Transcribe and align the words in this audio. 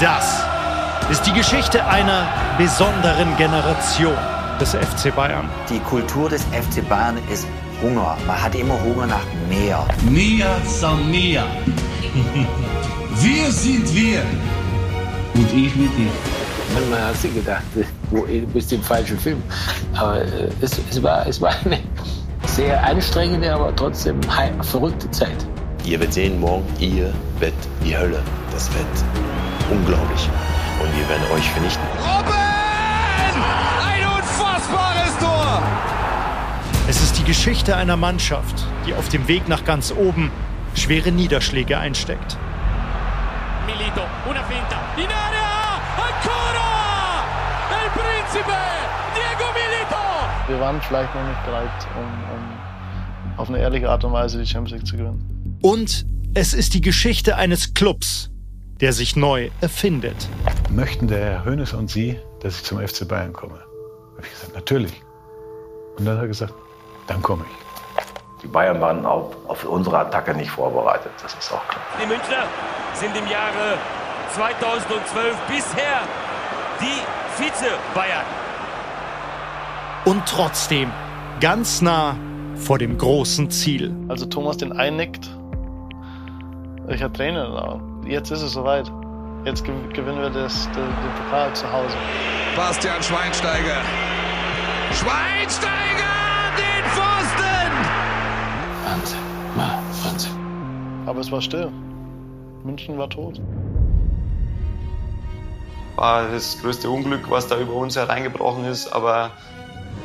Das 0.00 0.44
ist 1.10 1.26
die 1.26 1.32
Geschichte 1.32 1.82
einer 1.86 2.26
besonderen 2.58 3.34
Generation 3.38 4.14
des 4.60 4.74
FC 4.74 5.14
Bayern. 5.14 5.48
Die 5.70 5.78
Kultur 5.78 6.28
des 6.28 6.42
FC 6.44 6.86
Bayern 6.86 7.16
ist 7.32 7.46
Hunger. 7.80 8.14
Man 8.26 8.42
hat 8.42 8.54
immer 8.54 8.78
Hunger 8.82 9.06
nach 9.06 9.24
mehr. 9.48 9.86
Mia 10.10 10.54
san 10.66 11.10
mia. 11.10 11.46
wir 13.20 13.50
sind 13.50 13.94
wir. 13.94 14.20
Und 15.34 15.52
ich 15.54 15.74
mit 15.74 15.96
dir. 15.96 16.10
Manchmal 16.74 17.00
hast 17.06 17.24
du 17.24 17.30
gedacht, 17.30 17.62
wo, 18.10 18.26
du 18.26 18.46
bist 18.48 18.70
im 18.74 18.82
falschen 18.82 19.18
Film. 19.18 19.42
Aber 19.94 20.20
äh, 20.20 20.50
es, 20.60 20.78
es, 20.90 21.02
war, 21.02 21.26
es 21.26 21.40
war 21.40 21.54
eine 21.64 21.80
sehr 22.44 22.84
anstrengende, 22.84 23.50
aber 23.50 23.74
trotzdem 23.74 24.20
verrückte 24.60 25.10
Zeit. 25.10 25.46
Ihr 25.86 25.98
werdet 26.00 26.12
sehen 26.12 26.38
morgen, 26.38 26.66
ihr 26.80 27.14
werdet 27.38 27.56
die 27.82 27.96
Hölle. 27.96 28.20
Das 28.52 28.68
wird 28.74 29.55
unglaublich. 29.70 30.28
Und 30.80 30.96
wir 30.96 31.08
werden 31.08 31.24
euch 31.34 31.48
vernichten. 31.50 31.84
Robben! 31.98 32.32
Ein 33.82 34.06
unfassbares 34.06 35.18
Tor! 35.18 35.62
Es 36.88 37.02
ist 37.02 37.18
die 37.18 37.24
Geschichte 37.24 37.76
einer 37.76 37.96
Mannschaft, 37.96 38.64
die 38.86 38.94
auf 38.94 39.08
dem 39.08 39.26
Weg 39.28 39.48
nach 39.48 39.64
ganz 39.64 39.92
oben 39.92 40.30
schwere 40.74 41.10
Niederschläge 41.10 41.78
einsteckt. 41.78 42.36
Milito, 43.66 44.02
una 44.28 44.42
finta, 44.44 44.76
in 44.96 45.04
area, 45.04 45.80
ancora! 45.96 47.24
El 47.70 47.90
Principe, 47.90 48.56
Diego 49.14 49.50
Milito! 49.52 50.48
Wir 50.48 50.60
waren 50.60 50.80
vielleicht 50.82 51.14
noch 51.14 51.26
nicht 51.26 51.44
bereit, 51.44 51.86
um, 51.96 52.04
um 52.04 53.38
auf 53.38 53.48
eine 53.48 53.58
ehrliche 53.58 53.90
Art 53.90 54.04
und 54.04 54.12
Weise 54.12 54.38
die 54.38 54.46
Champions 54.46 54.72
League 54.78 54.86
zu 54.86 54.96
gewinnen. 54.96 55.58
Und 55.62 56.06
es 56.34 56.54
ist 56.54 56.74
die 56.74 56.80
Geschichte 56.80 57.36
eines 57.36 57.74
Clubs, 57.74 58.30
der 58.80 58.92
sich 58.92 59.16
neu 59.16 59.50
erfindet. 59.60 60.28
Möchten 60.70 61.08
der 61.08 61.18
Herr 61.18 61.44
Hönes 61.44 61.72
und 61.72 61.90
Sie, 61.90 62.18
dass 62.40 62.56
ich 62.56 62.64
zum 62.64 62.78
FC 62.78 63.08
Bayern 63.08 63.32
komme? 63.32 63.54
Habe 63.54 64.22
ich 64.22 64.30
gesagt, 64.30 64.54
natürlich. 64.54 65.02
Und 65.96 66.04
dann 66.04 66.16
hat 66.16 66.24
er 66.24 66.28
gesagt, 66.28 66.54
dann 67.06 67.22
komme 67.22 67.44
ich. 67.48 68.42
Die 68.42 68.48
Bayern 68.48 68.80
waren 68.80 69.06
auch 69.06 69.32
auf 69.48 69.64
unsere 69.64 69.98
Attacke 69.98 70.34
nicht 70.34 70.50
vorbereitet, 70.50 71.10
das 71.22 71.34
ist 71.34 71.52
auch 71.52 71.66
klar. 71.68 71.82
Die 72.02 72.06
Münchner 72.06 72.44
sind 72.92 73.16
im 73.16 73.26
Jahre 73.26 73.78
2012 74.34 75.36
bisher 75.48 76.00
die 76.80 77.42
Vize-Bayern. 77.42 78.26
Und 80.04 80.22
trotzdem 80.26 80.90
ganz 81.40 81.80
nah 81.80 82.16
vor 82.56 82.78
dem 82.78 82.98
großen 82.98 83.50
Ziel. 83.50 83.94
Also 84.08 84.26
Thomas 84.26 84.58
den 84.58 84.72
einnickt, 84.72 85.28
ich 86.88 87.02
hatte 87.02 87.14
Tränen 87.14 87.52
da. 87.52 87.80
Jetzt 88.06 88.30
ist 88.30 88.42
es 88.42 88.52
soweit. 88.52 88.90
Jetzt 89.44 89.64
gewinnen 89.64 90.20
wir 90.20 90.30
das, 90.30 90.66
den, 90.70 90.84
den 90.84 91.12
Pokal 91.18 91.52
zu 91.54 91.70
Hause. 91.70 91.96
Bastian 92.54 93.02
Schweinsteiger. 93.02 93.82
Schweinsteiger! 94.92 96.14
Den 96.56 96.84
Pfosten! 96.84 97.72
Wahnsinn. 98.84 99.18
Wahnsinn. 100.04 100.32
Aber 101.06 101.20
es 101.20 101.32
war 101.32 101.42
still. 101.42 101.72
München 102.64 102.96
war 102.96 103.10
tot. 103.10 103.40
War 105.96 106.28
das 106.30 106.60
größte 106.60 106.88
Unglück, 106.88 107.28
was 107.28 107.48
da 107.48 107.58
über 107.58 107.72
uns 107.72 107.96
hereingebrochen 107.96 108.66
ist, 108.66 108.92
aber 108.92 109.32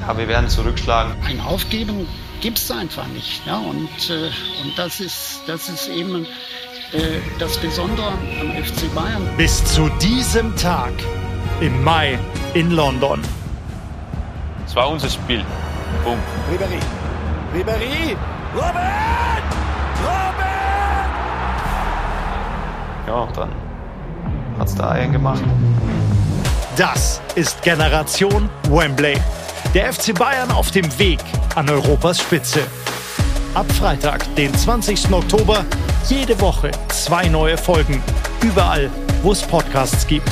ja, 0.00 0.18
wir 0.18 0.26
werden 0.26 0.48
zurückschlagen. 0.48 1.14
Ein 1.24 1.40
Aufgeben 1.40 2.08
gibt 2.40 2.58
es 2.58 2.70
einfach 2.70 3.06
nicht. 3.08 3.46
Ja? 3.46 3.58
Und, 3.58 4.10
äh, 4.10 4.30
und 4.62 4.76
das, 4.76 5.00
ist, 5.00 5.42
das 5.46 5.68
ist 5.68 5.88
eben 5.88 6.26
das 7.38 7.56
Besondere 7.58 8.08
am 8.40 8.50
FC 8.62 8.94
Bayern. 8.94 9.28
Bis 9.36 9.64
zu 9.64 9.88
diesem 10.00 10.54
Tag 10.56 10.92
im 11.60 11.82
Mai 11.82 12.18
in 12.54 12.70
London. 12.70 13.20
Es 14.66 14.76
war 14.76 14.88
unser 14.88 15.08
Spiel. 15.08 15.44
Punkt. 16.02 16.22
Ribéry. 16.50 16.80
Ribéry. 17.54 18.16
Robert! 18.54 19.44
Robert! 20.02 20.44
Ja, 23.06 23.28
dann 23.34 23.50
hat's 24.58 24.74
da 24.74 24.90
einen 24.90 25.12
gemacht. 25.12 25.42
Das 26.76 27.20
ist 27.34 27.62
Generation 27.62 28.48
Wembley. 28.68 29.16
Der 29.74 29.92
FC 29.92 30.14
Bayern 30.14 30.50
auf 30.50 30.70
dem 30.70 30.98
Weg 30.98 31.20
an 31.54 31.68
Europas 31.68 32.20
Spitze. 32.20 32.60
Ab 33.54 33.70
Freitag, 33.72 34.34
den 34.34 34.52
20. 34.52 35.12
Oktober, 35.12 35.64
jede 36.10 36.38
Woche 36.40 36.70
zwei 36.88 37.28
neue 37.28 37.56
Folgen. 37.56 38.02
Überall, 38.42 38.90
wo 39.22 39.32
es 39.32 39.42
Podcasts 39.42 40.06
gibt. 40.06 40.28